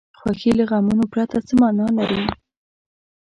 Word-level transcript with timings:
خوښي 0.19 0.51
له 0.57 0.63
غمونو 0.69 1.03
پرته 1.13 1.37
څه 1.47 1.53
معنا 1.61 1.87
لري. 1.97 2.21